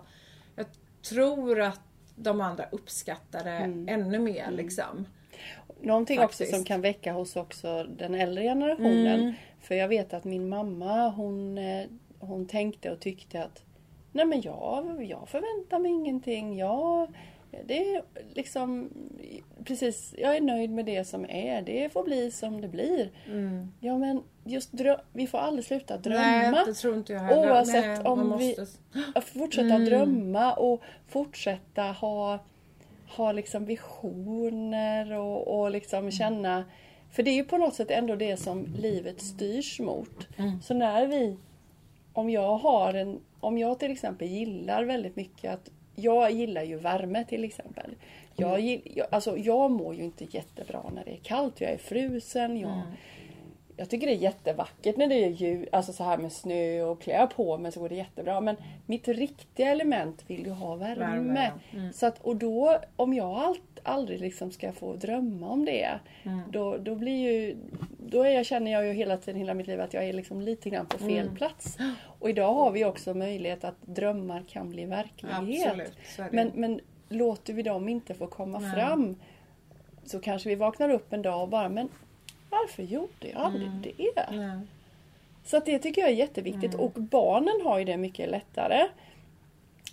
[0.55, 0.65] jag
[1.09, 1.81] tror att
[2.15, 3.87] de andra uppskattar det Mm.
[3.89, 5.05] ännu mer liksom.
[5.81, 6.41] Någonting Faktiskt.
[6.41, 9.19] också som kan väcka hos också den äldre generationen.
[9.19, 9.33] Mm.
[9.61, 11.85] För jag vet att min mamma hon, eh,
[12.19, 13.63] hon tänkte och tyckte att
[14.11, 16.57] Nej men jag, jag förväntar mig ingenting.
[16.57, 17.07] Jag,
[17.65, 18.89] det är liksom
[19.63, 21.61] precis, jag är nöjd med det som är.
[21.61, 23.09] Det får bli som det blir.
[23.79, 26.21] Ja men just drö- vi får aldrig sluta drömma.
[26.21, 27.51] Nej, det tror inte jag heller.
[27.51, 28.55] Oavsett Nej, om vi-
[29.21, 32.39] fortsätta drömma och fortsätta ha,
[33.07, 36.63] ha liksom visioner och, och liksom känna...
[37.11, 40.27] För det är ju på något sätt ändå det som livet styrs mot.
[40.63, 41.37] Så när vi...
[42.13, 43.19] Om jag har en...
[43.39, 45.69] Om jag till exempel gillar väldigt mycket att...
[45.95, 47.95] Jag gillar ju värme till exempel.
[48.35, 51.61] Jag, gill, jag, alltså, jag mår ju inte jättebra när det är kallt.
[51.61, 52.57] Jag är frusen.
[52.57, 52.81] Jag,
[53.79, 57.01] jag tycker det är jättevackert när det är ljus, alltså så här med snö och
[57.01, 58.41] klä på mig så går det jättebra.
[58.41, 60.99] Men mitt riktiga element vill ju ha värme.
[60.99, 61.79] Värme, ja.
[61.93, 65.99] Så att, och då, om jag allt, aldrig liksom ska få drömma om det.
[66.51, 67.57] Då, då blir ju,
[67.97, 70.41] då är jag, känner jag ju hela tiden, hela mitt liv att jag är liksom
[70.41, 71.77] lite grann på fel plats.
[72.19, 75.91] Och idag har vi också möjlighet att drömmar kan bli verklighet.
[76.31, 78.71] Men, men låter vi dem inte få komma Nej.
[78.71, 79.15] fram
[80.05, 81.89] så kanske vi vaknar upp en dag och bara men
[82.49, 83.81] varför gjorde jag aldrig Mm.
[83.81, 84.25] det?
[84.31, 84.59] Nej.
[85.45, 86.85] Så att det tycker jag är jätteviktigt Mm.
[86.85, 88.87] och barnen har ju det mycket lättare.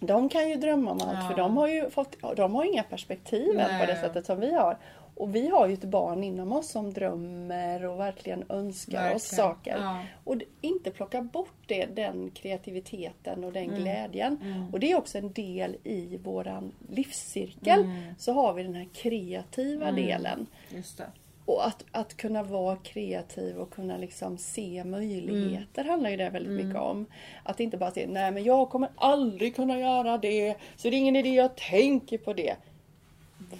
[0.01, 1.29] De kan ju drömma om allt Ja.
[1.29, 4.01] för de har ju fått, de har inga perspektiv än på det Nej.
[4.03, 4.77] sättet som vi har.
[5.19, 9.49] Och vi har ju ett barn inom oss som drömmer och verkligen önskar oss Verkligen.
[9.49, 9.77] saker.
[9.81, 10.03] Ja.
[10.25, 13.69] Och inte plocka bort det, den kreativiteten och Mm.
[13.69, 14.69] den glädjen.
[14.73, 17.81] Och det är också en del i våran livscirkel.
[17.81, 18.14] Mm.
[18.19, 20.47] Så har vi den här kreativa delen.
[20.75, 21.07] Just det.
[21.46, 26.52] Och att, att kunna vara kreativ och kunna liksom se möjligheter handlar ju det väldigt
[26.64, 27.06] mycket om.
[27.42, 30.98] Att inte bara säga nej men jag kommer aldrig kunna göra det så det är
[30.98, 32.56] ingen idé jag tänker på det.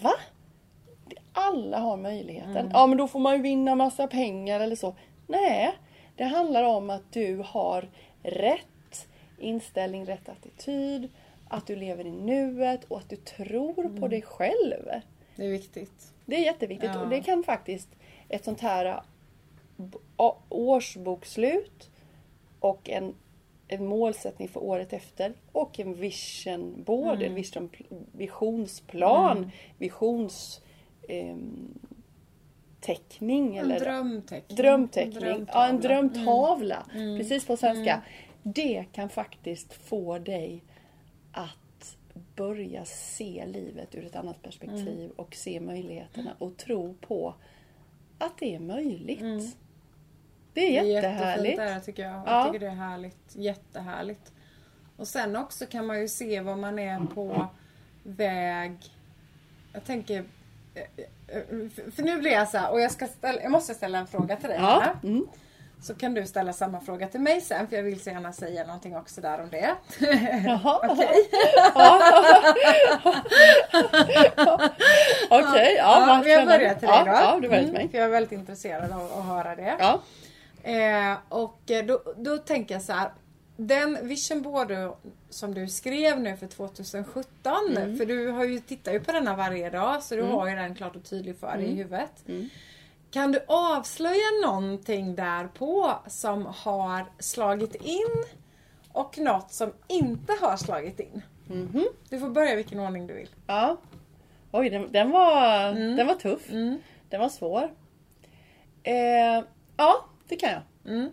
[0.03, 0.12] Va?
[1.33, 2.70] Alla har möjligheten.
[2.72, 4.94] Ja men då får man ju vinna massa pengar eller så.
[5.27, 5.75] Nej,
[6.16, 7.88] det handlar om att du har
[8.22, 11.09] rätt inställning, rätt attityd,
[11.49, 14.88] att du lever i nuet och att du tror på dig själv.
[15.37, 16.12] Det är viktigt.
[16.27, 17.01] Det är jätteviktigt Ja.
[17.03, 17.88] och det kan faktiskt
[18.29, 19.01] ett sånt här
[20.16, 21.90] a- årsbokslut
[22.61, 23.14] och en,
[23.68, 27.29] en målsättning för året efter och en vision board, Mm.
[27.29, 27.70] en vision,
[28.12, 30.61] visionsplan, visions
[31.09, 31.79] ehm,
[32.81, 34.57] teckning En eller drömteckning.
[34.57, 36.83] drömteckning, ja, en drömtavla.
[36.92, 37.18] drömtavla.
[37.18, 38.03] Precis på svenska.
[38.42, 40.62] Det kan faktiskt få dig
[41.33, 41.51] att
[42.37, 47.35] börja se livet ur ett annat perspektiv och se möjligheterna och tro på
[48.18, 49.57] att det är möjligt.
[50.53, 51.59] Det är Det är jättehärligt.
[51.59, 52.12] jättefint det tycker jag.
[52.14, 52.44] Jag Ja.
[52.44, 53.37] tycker det är härligt.
[53.37, 54.33] Jättehärligt.
[54.96, 57.46] Och sen också kan man ju se vad man är på
[58.03, 58.77] väg.
[59.72, 60.25] Jag tänker...
[60.75, 60.83] eh,
[61.37, 63.99] eh, för- För nu blir jag så här, och jag, ska ställa, jag måste ställa
[63.99, 64.59] en fråga till dig.
[64.61, 64.94] Ja.
[65.03, 65.27] Mm.
[65.81, 68.65] Så kan du ställa samma fråga till mig sen för jag vill så gärna säga
[68.67, 69.75] någonting också där om det.
[70.47, 70.81] Jaha.
[70.91, 71.17] Okej?
[75.31, 76.59] Okej, ja, jag spännande.
[76.59, 77.11] börjar till dig då.
[77.11, 77.89] Ja, du börjar till Mm, mig.
[77.89, 79.77] För jag är väldigt intresserad av att höra det.
[79.79, 80.03] Ja.
[80.71, 83.11] Eh, och eh, då, då tänker jag så här.
[83.59, 84.73] Den vision board
[85.31, 87.55] som du skrev nu för 2017.
[87.77, 87.99] Mm.
[87.99, 90.75] För du har ju, tittar ju på denna varje dag så du har ju den
[90.75, 91.61] klart och tydlig för Mm.
[91.61, 92.11] dig i huvudet.
[93.16, 98.24] Kan du avslöja någonting där på som har slagit in
[98.92, 101.22] och något som inte har slagit in?
[101.46, 101.85] Mhm.
[102.09, 103.29] Du får börja i vilken ordning du vill.
[103.46, 103.76] Ja.
[104.52, 105.96] Oj, den, den, var, Mm.
[105.96, 106.46] den var tuff.
[107.09, 107.74] Den var svår.
[108.83, 109.44] Eh,
[109.76, 110.62] ja, det kan jag.
[110.94, 111.12] Mm.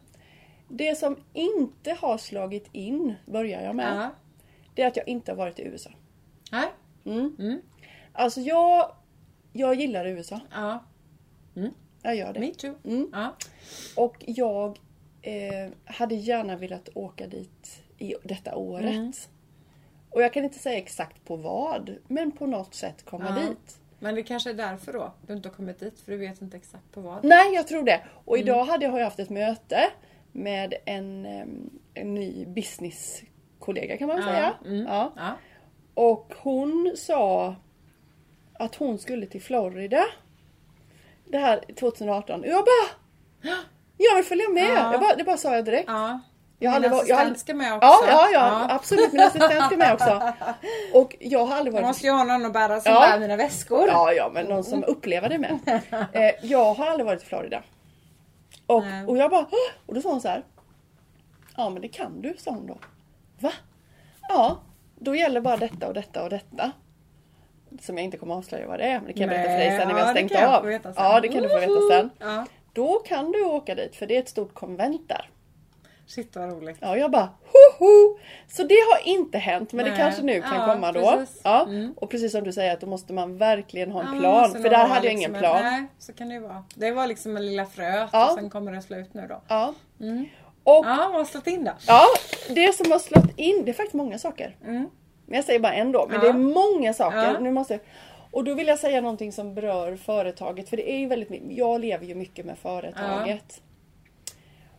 [0.67, 4.09] Det som inte har slagit in, börjar jag med, Ja.
[4.73, 5.89] det är att jag inte har varit i USA.
[6.51, 6.67] Nej?
[7.05, 7.35] Mm.
[7.39, 7.61] Mm.
[8.13, 8.91] Alltså jag,
[9.53, 10.39] jag gillar USA.
[10.53, 10.79] Ja.
[12.03, 12.39] Jag gör det.
[12.39, 12.73] Me too.
[12.85, 13.09] Mm.
[13.13, 13.35] Ja.
[13.95, 14.79] Och jag
[15.21, 18.85] eh, hade gärna velat åka dit i detta året.
[18.95, 19.11] Mm.
[20.09, 23.47] Och jag kan inte säga exakt på vad, men på något sätt komma Ja.
[23.49, 23.77] dit.
[23.99, 26.57] Men det kanske är därför då du inte har kommit dit för du vet inte
[26.57, 27.23] exakt på vad.
[27.23, 28.01] Nej, jag tror det.
[28.25, 28.47] Och Mm.
[28.47, 29.79] idag hade jag, har jag haft ett möte
[30.31, 34.53] med en, em, en ny businesskollega kan man Ja, säga.
[34.65, 34.85] mm.
[34.85, 35.13] Ja.
[35.15, 35.31] Ja.
[35.93, 37.55] Och hon sa
[38.53, 40.03] att hon skulle till Florida.
[41.33, 42.39] Det här 2018.
[42.41, 43.53] Och jag bara
[43.97, 44.63] Jag vill följa med!
[44.77, 44.91] Ja.
[44.91, 45.89] Jag bara, det bara sa jag direkt.
[45.89, 46.19] ja.
[46.59, 47.87] Jag Min aldrig jag assistent aldrig- ska med också.
[47.87, 49.11] Ja, ja, ja, absolut.
[49.11, 50.33] Min assistent ska med också.
[50.93, 51.87] Och jag har aldrig Jag varit...
[51.87, 52.99] måste ju ha någon att bära som Ja.
[52.99, 53.87] bär mina väskor.
[53.87, 55.59] Ja, ja, men någon som upplever det med.
[56.13, 57.63] Eh, jag har aldrig varit i Florida.
[58.67, 59.05] Och, Nej.
[59.05, 59.45] och jag bara,
[59.85, 60.43] och då sa hon så här.
[61.57, 62.77] Ja, men det kan du, sa hon då.
[63.39, 63.51] Va?
[64.29, 64.57] Ja,
[64.99, 66.71] då gäller bara detta och detta och detta.
[67.81, 69.69] Som jag inte kommer avslöja vad det är, men det kan jag berätta för dig
[69.79, 70.93] sen när vi har det stängt av.
[70.95, 72.09] Ja, det kan du få veta sen.
[72.19, 72.45] Ja.
[72.73, 75.29] Då kan du åka dit, för det är ett stort konvent där.
[76.07, 76.77] Shit vad roligt.
[76.79, 77.29] Ja, jag bara
[77.79, 78.17] hoho!
[78.47, 79.99] Så det har inte hänt, men det Nej.
[79.99, 81.11] kanske nu kan Ja, komma då.
[81.11, 81.41] precis.
[81.43, 81.63] Ja.
[81.63, 81.93] Mm.
[81.97, 84.51] Och precis som du säger, att då måste man verkligen ha en Ja, plan.
[84.51, 85.59] För där ha hade jag liksom ingen en- plan.
[85.63, 86.63] Nej, så kan det ju vara.
[86.75, 88.29] Det var liksom en lilla fröet Ja.
[88.29, 89.41] och sen kommer det slå ut nu då.
[89.47, 89.73] Ja.
[90.01, 90.25] Mm.
[90.63, 91.73] Och Ja, vad har slått in där?
[91.87, 92.01] Ja,
[92.49, 94.55] det som har slått in, det är faktiskt många saker.
[94.65, 94.89] Mm.
[95.25, 96.21] Men jag säger bara en då, men Ja.
[96.21, 96.33] det är
[96.73, 97.17] många saker.
[97.17, 97.39] Ja.
[97.39, 97.81] Nu måste jag...
[98.31, 101.81] Och då vill jag säga någonting som berör företaget, för det är ju väldigt jag
[101.81, 103.61] lever ju mycket med företaget.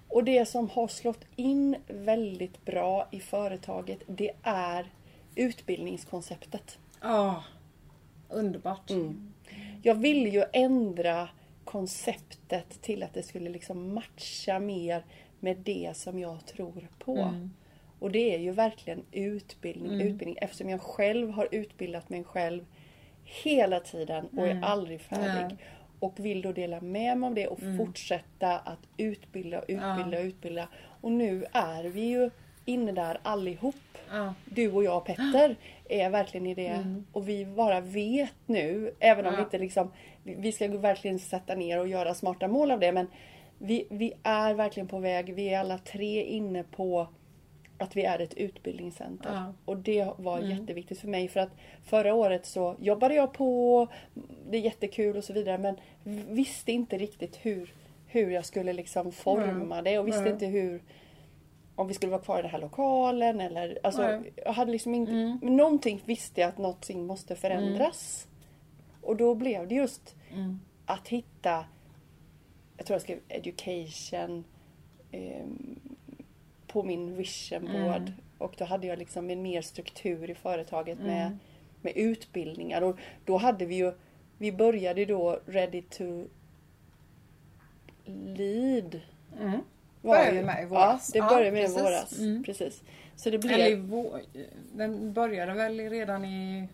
[0.08, 4.86] Och det som har slått in väldigt bra i företaget, det är
[5.34, 6.78] utbildningskonceptet.
[7.00, 7.44] Ja,
[8.28, 8.90] underbart.
[8.90, 9.32] Mm.
[9.82, 11.28] Jag ville ju ändra
[11.64, 15.04] konceptet till att det skulle liksom matcha mer
[15.40, 17.16] med det som jag tror på.
[17.16, 17.50] Mm.
[18.04, 22.64] Och det är ju verkligen utbildning, utbildning eftersom jag själv har utbildat mig själv
[23.24, 25.30] hela tiden och är aldrig färdig.
[25.30, 25.48] Mm.
[25.48, 25.56] Nej.
[25.98, 30.18] Och vill då dela med mig av det och fortsätta att utbilda och utbilda Ja.
[30.18, 30.68] och utbilda.
[31.00, 32.30] Och nu är vi ju
[32.64, 33.74] inne där allihop
[34.10, 34.34] Ja.
[34.44, 35.56] du och jag och Petter
[35.88, 37.02] är verkligen i det.
[37.12, 39.36] Och vi bara vet nu, även om Ja.
[39.36, 42.92] vi inte liksom, vi vi ska verkligen sätta ner och göra smarta mål av det.
[42.92, 43.06] Men
[43.58, 47.08] vi, vi är verkligen på väg, vi är alla tre inne på
[47.84, 49.34] att vi är ett utbildningscenter.
[49.34, 49.54] Ja.
[49.64, 53.86] Och det var jätteviktigt för mig för att förra året så jobbade jag på,
[54.50, 55.76] det är jättekul och så vidare men
[56.34, 57.74] visste inte riktigt hur,
[58.06, 60.32] hur jag skulle liksom forma det och visste Nej.
[60.32, 60.82] inte hur
[61.76, 65.38] om vi skulle vara kvar i den här lokalen eller alltså, jag hade liksom inte,
[65.42, 68.28] men någonting visste jag att någonting måste förändras.
[69.00, 70.60] Och då blev det just Mm.
[70.86, 71.64] att hitta,
[72.76, 74.44] jag tror jag skrev education
[75.10, 75.80] ehm,
[76.74, 77.96] på min vision board.
[78.02, 78.12] Mm.
[78.38, 81.38] Och då hade jag liksom en mer struktur i företaget med, Mm.
[81.82, 82.82] med utbildningar.
[82.82, 83.92] Och då hade vi ju,
[84.38, 86.24] vi började då ready to
[88.06, 89.00] lead.
[89.40, 89.58] Mm.
[90.02, 91.10] var Började ju- med i våras.
[91.14, 91.82] Ja, det Ja, började med i precis.
[91.82, 92.18] våras.
[92.18, 92.44] Mm.
[92.44, 92.82] Precis.
[93.16, 93.52] Så det blev...
[93.52, 94.20] Eller i vår,
[94.72, 96.68] den började väl redan i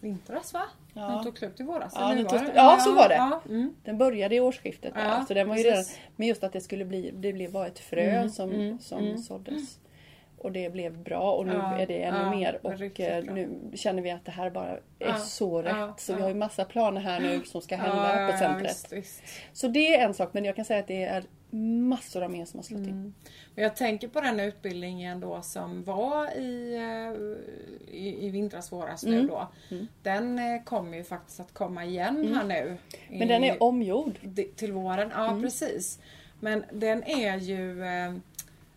[0.00, 0.62] vintras va?
[0.94, 1.02] Ja.
[1.08, 1.92] Den tog slut i våras.
[1.96, 3.14] Ja, eller tog ja, så var det.
[3.14, 3.74] Ja, mm.
[3.84, 5.84] Den började i årsskiftet där, Ja, så den var ju redan.
[6.16, 8.98] Men just att det skulle bli, det blev bara ett frö Mm, som, mm, som
[8.98, 9.18] mm.
[9.18, 9.78] såddes.
[10.38, 13.50] Och det blev bra och nu Ja, är det ännu ja, mer och eh, nu
[13.74, 15.76] känner vi att det här bara är Ja, så rätt.
[15.76, 18.38] ja, så vi har ju massa planer här nu som ska hända Ja, på ja,
[18.38, 18.70] centret.
[18.70, 19.22] visst, visst.
[19.52, 22.44] Så det är en sak men jag kan säga att det är massor av mer
[22.44, 22.88] som har slått in.
[22.88, 23.14] Mm.
[23.54, 29.20] Jag tänker på den utbildningen då som var i, eh, i, i vintras, våras Mm.
[29.20, 29.48] nu då.
[30.02, 32.76] Den eh, kommer ju faktiskt att komma igen här nu.
[33.08, 34.14] Men den i- är omgjord.
[34.56, 35.10] till våren.
[35.14, 35.42] Ja Mm.
[35.42, 35.98] precis.
[36.40, 38.12] Men den är ju eh,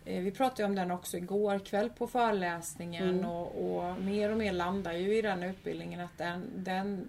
[0.04, 3.24] vi pratade om den också igår kväll på föreläsningen Mm.
[3.30, 7.06] och, och mer och mer landar ju i den utbildningen att den, den,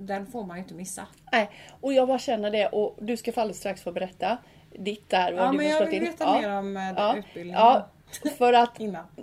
[0.00, 1.06] den får man ju inte missa.
[1.32, 4.38] Nej, och jag bara känner det och du ska få alldeles strax få berätta
[4.78, 5.32] ditt där.
[5.32, 6.00] Ja men jag vill in.
[6.04, 6.40] veta Ja.
[6.40, 7.16] mer om eh, Ja.
[7.16, 7.88] utbildningen Ja,
[8.38, 8.80] för att.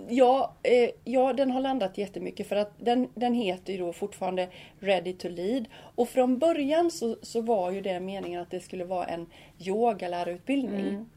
[0.08, 4.48] Ja, eh, ja, den har landat jättemycket för att den, den heter ju då fortfarande
[4.80, 5.64] Ready to Lead.
[5.94, 9.26] Och från början så, så var ju det meningen att det skulle vara en
[9.58, 10.88] yogalärarutbildning.
[10.88, 11.08] Mm.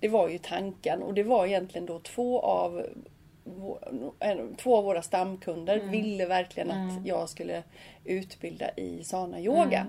[0.00, 2.86] Det var ju tanken och det var egentligen då två av
[4.58, 5.90] Två av våra stamkunder Mm.
[5.90, 7.62] ville verkligen att jag skulle
[8.04, 9.86] utbilda i sana yoga.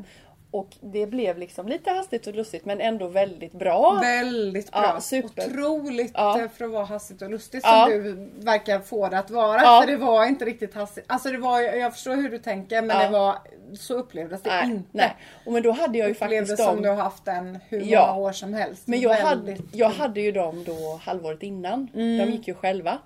[0.55, 0.59] Mm.
[0.65, 3.99] Och det blev liksom lite hastigt och lustigt men ändå väldigt bra.
[4.01, 4.81] Väldigt bra.
[4.95, 5.45] Ja, super.
[5.47, 6.39] Otroligt Ja.
[6.41, 7.87] eh, för att vara hastigt och lustigt Ja.
[7.91, 9.61] som du verkar få det att vara.
[9.61, 9.81] Ja.
[9.81, 11.05] För det var inte riktigt hastigt.
[11.07, 13.35] Alltså det var, jag förstår hur du tänker men det var,
[13.79, 14.89] så upplevdes det nej, inte.
[14.91, 15.15] nej.
[15.45, 16.83] Och men då hade jag ju Upplevdes faktiskt som dem.
[16.83, 18.87] du har haft den hur många år som helst.
[18.87, 21.89] Men jag hade, jag hade ju dem då halvåret innan.
[21.93, 22.97] De gick ju själva.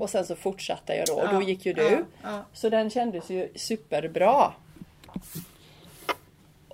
[0.00, 1.48] Och sen så fortsatte jag då och då Mm.
[1.48, 2.04] Gick ju du.
[2.52, 4.52] Så den kändes ju superbra.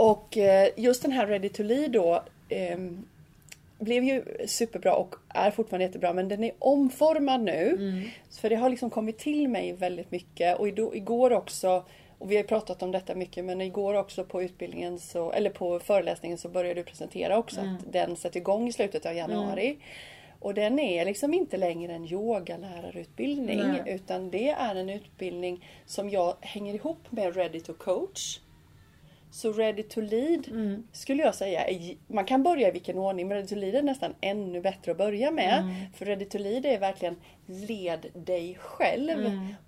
[0.03, 3.05] Och eh, just den här Ready to Lead då ehm,
[3.79, 7.69] blev ju superbra och är fortfarande jättebra men den är omformad nu.
[7.69, 8.09] Mm.
[8.31, 11.85] För det har liksom kommit till mig väldigt mycket och igår också
[12.19, 15.79] Och vi har pratat om detta mycket men igår också på utbildningen så, eller på
[15.79, 19.79] föreläsningen så började du presentera också att den sätter igång i slutet av januari.
[20.41, 23.83] Och den är liksom inte längre en yogalärarutbildning Nej.
[23.87, 28.39] utan det är en utbildning som jag hänger ihop med Ready to coach.
[29.33, 30.47] Så Ready to lead
[30.93, 31.61] skulle jag säga,
[32.07, 34.99] man kan börja i vilken ordning men Ready to lead är nästan ännu bättre att
[34.99, 35.63] börja med.
[35.97, 37.17] För Ready to lead är verkligen
[37.47, 39.19] led dig själv.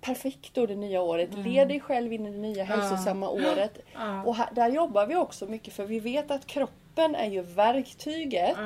[0.01, 1.29] Perfekt då det nya året.
[1.45, 3.79] Led dig själv in i det nya hälsosamma året.
[4.25, 8.57] Och här, där jobbar vi också mycket för vi vet att kroppen är ju verktyget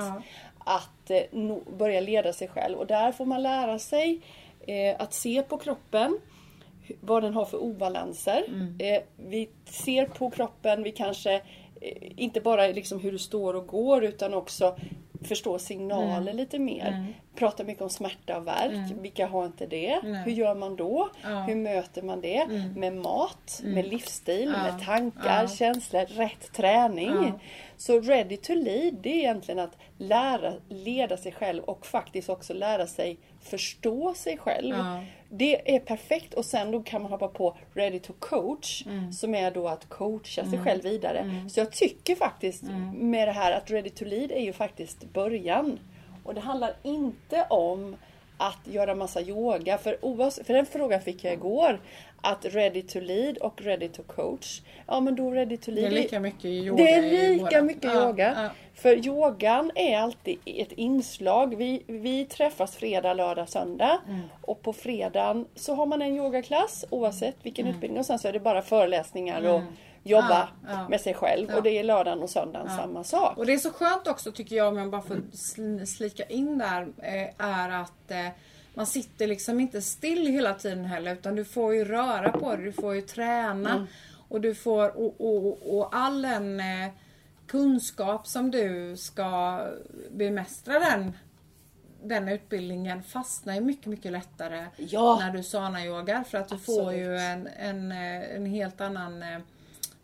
[0.60, 2.78] att eh, no, börja leda sig själv.
[2.78, 4.22] Och där får man lära sig
[4.68, 6.20] eh, att se på kroppen
[7.02, 8.44] vad den har för obalanser.
[8.80, 11.42] Eh, vi ser på kroppen, vi kanske eh,
[12.16, 14.76] inte bara liksom hur du står och går utan också
[15.22, 17.06] förstå signaler lite mer.
[17.40, 18.92] Pratar mycket om smärta och värk.
[19.02, 20.00] Vilka har inte det?
[20.04, 20.24] Nej.
[20.24, 21.10] Hur gör man då?
[21.24, 21.30] Ja.
[21.30, 22.48] Hur möter man det?
[22.76, 24.64] Med mat, med livsstil, Ja.
[24.64, 25.48] med tankar, Ja.
[25.48, 27.34] känslor, rätt träning.
[27.78, 32.54] Så ready to lead det är egentligen att lära, leda sig själv och faktiskt också
[32.54, 34.76] lära sig förstå sig själv.
[35.30, 39.14] Det är perfekt och sen då kan man hoppa på ready to coach Mm.
[39.14, 41.46] som är då att coacha sig själv vidare.
[41.50, 42.90] Så jag tycker faktiskt Mm.
[43.12, 45.80] med det här att ready to lead är ju faktiskt början.
[46.30, 47.96] Och det handlar inte om
[48.38, 49.78] att göra massa yoga.
[49.78, 51.80] För, oavsett, för den frågan fick jag igår.
[52.22, 54.62] Att ready to lead och ready to coach.
[54.88, 55.94] Ja men då ready to Det lead.
[55.94, 58.34] är lika mycket yoga Det är lika mycket Ja, yoga.
[58.44, 58.50] ja.
[58.74, 61.56] För yogan är alltid ett inslag.
[61.56, 64.00] Vi, vi träffas fredag, lördag, söndag.
[64.08, 64.22] Mm.
[64.42, 68.00] Och på fredagen så har man en yogaklass oavsett vilken utbildning.
[68.00, 69.62] Och sen så är det bara föreläsningar och
[70.04, 70.48] jobba Mm.
[70.68, 70.90] Ja, ja.
[70.90, 71.48] med sig själv.
[71.50, 71.58] Ja.
[71.58, 73.38] Och det är lördagen och söndagen samma sak.
[73.38, 76.58] Och det är så skönt också tycker jag, om jag bara får sl- slika in
[76.58, 78.28] där, eh, är att eh,
[78.74, 82.66] man sitter liksom inte still hela tiden heller utan du får ju röra på dig,
[82.66, 83.88] du får ju träna.
[84.30, 86.90] Och du får, och, och, och all den eh,
[87.48, 89.62] kunskap som du ska
[90.12, 91.14] bemästra den
[92.04, 95.18] den utbildningen fastnar ju mycket, mycket lättare Ja.
[95.20, 97.00] när du sana-yogar för att du får Absolut.
[97.02, 97.92] ju en, en,
[98.36, 99.24] en helt annan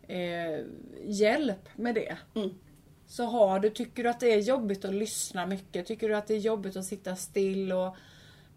[0.08, 0.64] eh,
[1.04, 2.16] hjälp med det.
[2.34, 2.50] Mm.
[3.06, 6.26] Så har du, tycker du att det är jobbigt att lyssna mycket, tycker du att
[6.26, 7.96] det är jobbigt att sitta still och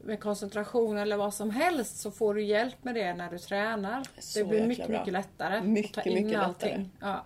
[0.04, 4.04] med koncentration eller vad som helst så får du hjälp med det när du tränar.
[4.20, 5.00] Så det blir mycket, bra.
[5.00, 6.70] mycket lättare Mycket, att ta in mycket allting.
[6.70, 6.86] lättare.
[7.00, 7.26] Ja.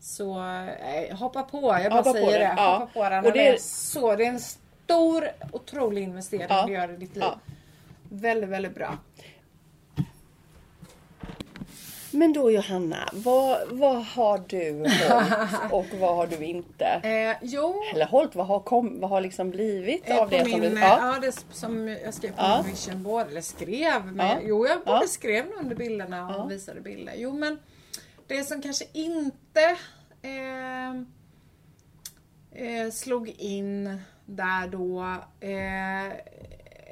[0.00, 2.78] Så eh, hoppa på, jag bara Hoppa säger det, ja.
[2.78, 3.24] Hoppa på den.
[3.26, 6.66] Och det är så, det är en stor, otrolig investering Ja.
[6.66, 7.24] du gör i ditt liv.
[7.24, 7.38] Ja.
[8.10, 8.98] Väldigt, väldigt bra.
[12.16, 16.84] Men då Johanna, vad, vad har du hållit och vad har du inte?
[16.86, 20.52] Eh, jo, Eller hållit, vad har, kom, vad har liksom blivit Eh, av det min,
[20.52, 20.66] som du...
[20.66, 20.98] eh, Ja.
[21.14, 21.20] ja.
[21.20, 22.62] det som jag skrev på Ja.
[22.62, 24.36] min vision board, eller skrev, men Ja.
[24.42, 25.06] jo jag både Ja.
[25.08, 26.44] skrev under bilderna och Ja.
[26.44, 27.14] visade bilder.
[27.16, 27.58] Jo men
[28.26, 29.76] det som kanske inte
[30.22, 30.90] eh,
[32.52, 35.00] eh, slog in där då
[35.40, 36.06] eh,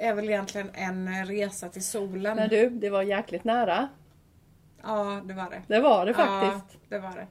[0.09, 2.37] är väl egentligen en resa till solen.
[2.37, 3.89] Men du, det var jäkligt nära.
[4.87, 5.63] Ja, det var det.
[5.75, 6.79] Det var det faktiskt.
[6.81, 7.27] Ja, det var det.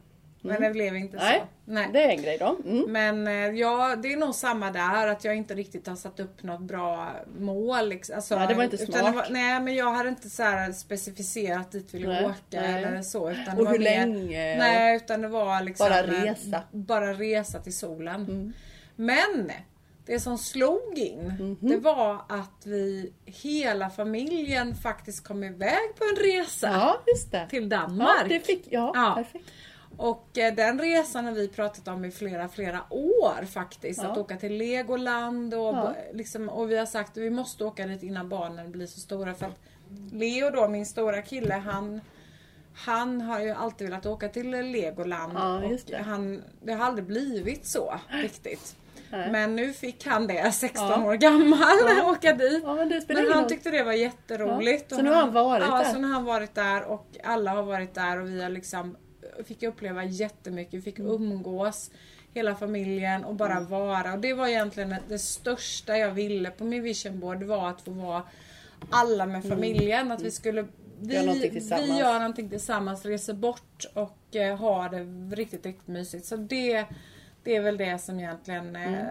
[0.46, 1.72] Men det blev inte Nej, så.
[1.72, 1.90] Nej.
[1.94, 2.58] det är en grej då.
[2.66, 2.92] Mm.
[2.92, 6.44] Men eh, ja, det är nog samma där att jag inte riktigt har satt upp
[6.44, 7.90] något bra mål.
[7.90, 8.16] Liksom.
[8.16, 9.16] Alltså, Nej, det var inte smart.
[9.16, 12.84] var, nej, men jag hade inte så här specificerat dit vill jag Nej, åka nej.
[12.84, 13.32] eller så.
[13.32, 16.64] Utan Och hur mer, länge Nej, utan det var liksom Bara eh, resa.
[16.74, 16.86] Mm.
[16.86, 18.54] Bara resa till solen.
[18.96, 19.52] Men
[20.06, 21.58] det som slog in, Mhm.
[21.62, 27.70] det var att vi hela familjen faktiskt kom iväg på en resa Ja, till Ja,
[27.78, 28.30] Danmark.
[28.30, 29.14] det fick, ja, Ja.
[29.16, 29.46] perfekt.
[29.98, 34.04] Och eh, den resan har vi pratat om i flera, flera år faktiskt.
[34.04, 34.12] Ja.
[34.12, 35.96] Att åka till Legoland och, Ja.
[36.14, 39.34] liksom, och vi har sagt att vi måste åka dit innan barnen blir så stora.
[39.34, 39.60] För att
[40.12, 42.02] Leo då, min stora kille, han
[42.76, 45.64] han har ju alltid velat åka till Legoland Ja,
[46.00, 48.76] och han, det har aldrig blivit så riktigt.
[49.14, 49.32] Nej.
[49.32, 51.04] Men nu fick han det, 16 Ja.
[51.06, 52.62] år gammal, åka dit.
[52.64, 53.50] Ja, men Men han roll.
[53.50, 54.86] tyckte det var jätteroligt.
[54.90, 55.84] Ja, och så nu har han varit ja, där.
[55.84, 58.98] så nu har han varit där och alla har varit där och vi har liksom
[59.46, 60.74] fick uppleva jättemycket.
[60.74, 61.12] Vi fick Mm.
[61.12, 61.92] umgås
[62.34, 64.14] hela familjen och bara vara.
[64.14, 67.92] Och det var egentligen det största jag ville på min vision board var att få
[67.92, 68.24] vara
[68.90, 70.12] alla med familjen.
[70.12, 71.16] Att vi skulle vi, Mm.
[71.16, 71.90] Göra någonting tillsammans.
[71.90, 76.26] vi gör någonting tillsammans, reser bort och eh, har det riktigt, riktigt mysigt.
[76.26, 76.86] Så det,
[77.44, 79.06] det är väl det som egentligen eh, Mm.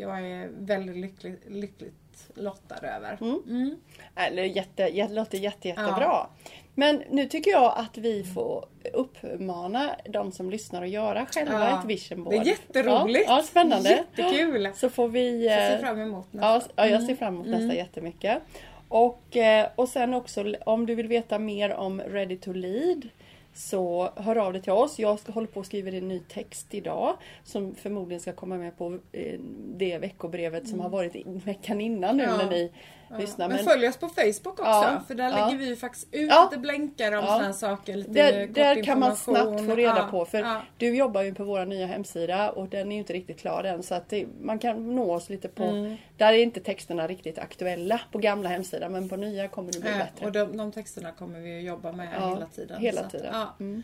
[0.00, 3.18] jag är väldigt lycklig, lyckligt lottad över.
[3.20, 3.76] Mm.
[4.16, 6.26] Eller jätte, jätte, låter jätte, jättebra.
[6.74, 11.78] Men nu tycker jag att vi får uppmana de som lyssnar att göra själva Ja.
[11.80, 12.34] ett vision board.
[12.34, 13.24] Det är jätteroligt!
[13.28, 13.90] Ja, ja spännande.
[14.16, 14.68] Jättekul!
[14.74, 15.46] Så får vi...
[15.46, 16.70] Jag ser eh, fram emot Ja, nästa.
[16.76, 18.42] ja, jag ser fram emot nästa jättemycket.
[18.88, 23.08] Och, eh, och sen också om du vill veta mer om Ready to Lead
[23.56, 24.98] Så hör av dig till oss.
[24.98, 28.78] Jag ska hålla på och skriva en ny text idag som förmodligen ska komma med
[28.78, 29.40] på eh,
[29.76, 32.36] det veckobrevet som har varit i- veckan innan nu Mm.
[32.36, 32.42] Ja.
[32.44, 32.72] när ni
[33.10, 33.16] Ja.
[33.18, 33.48] lyssnar.
[33.48, 35.02] Men Men följ oss på Facebook också Ja.
[35.08, 35.44] för där Ja.
[35.46, 36.48] lägger vi ju faktiskt ut Ja.
[36.50, 37.26] lite blänkar om Ja.
[37.26, 37.96] sådana här saker.
[37.96, 40.08] Lite där, där kan man snabbt få reda Ja.
[40.10, 40.62] på för Ja.
[40.76, 43.82] du jobbar ju på vår nya hemsida och den är ju inte riktigt klar än
[43.82, 45.96] så att det, man kan nå oss lite på Mm.
[46.16, 49.90] Där är inte texterna riktigt aktuella på gamla hemsidan men på nya kommer det bli
[49.90, 50.26] Ja, bättre.
[50.26, 52.80] och de, de texterna kommer vi att jobba med Ja, hela tiden.
[52.80, 53.28] hela så att, tiden.
[53.32, 53.54] Ja.
[53.60, 53.82] Mm.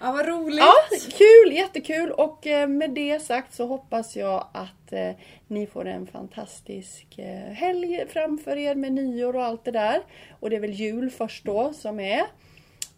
[0.00, 0.58] ja, vad roligt!
[0.58, 0.72] Ja,
[1.18, 5.10] kul, jättekul och eh, med det sagt så hoppas jag att eh,
[5.46, 10.00] ni får en fantastisk eh, helg framför er med nyår och allt det där.
[10.40, 12.20] Och det är väl jul först då som är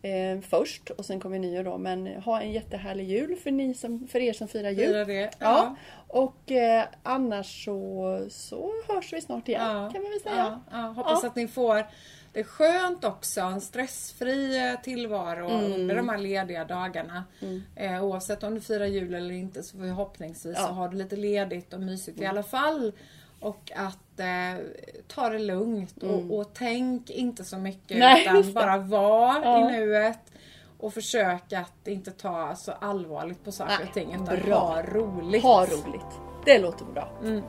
[0.02, 4.08] eh, först och sen kommer nyår då men ha en jättehärlig jul för, ni som,
[4.08, 4.86] för er som firar jul.
[4.88, 5.30] Fira det.
[5.38, 5.76] Ja.
[6.08, 9.90] Och eh, annars så, så hörs vi snart igen Ja.
[9.92, 10.60] kan man väl säga.
[10.70, 11.28] Ja, ja, hoppas Ja.
[11.28, 11.86] att ni får
[12.44, 15.72] skönt också, en stressfri eh, tillvaro Mm.
[15.72, 17.24] under de här lediga dagarna.
[17.76, 20.66] Eh, oavsett om du firar jul eller inte så förhoppningsvis Ja.
[20.66, 22.92] så har du lite ledigt och mysigt i alla fall.
[23.40, 24.64] Och att eh,
[25.08, 28.00] ta det lugnt och, och tänk inte så mycket Mm.
[28.00, 28.52] Nej, utan det.
[28.52, 29.70] bara var Ja.
[29.70, 30.18] i nuet.
[30.80, 34.58] Och försök att inte ta så allvarligt på saker Nej, och ting utan bra.
[34.58, 35.42] ha roligt.
[35.42, 36.06] Ha roligt.
[36.44, 37.08] Det låter bra.
[37.22, 37.42] Mm.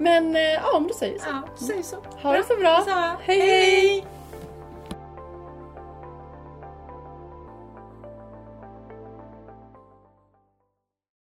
[0.00, 1.24] Men eh, ja, om du säger så.
[1.28, 1.96] Ja, säg så.
[2.22, 2.82] Ha det så bra.
[2.86, 2.90] Så,
[3.22, 4.04] Hej, hej.